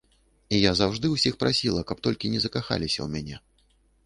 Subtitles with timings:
[0.55, 3.37] І я заўжды ўсіх прасіла, каб толькі не закахаліся ў мяне.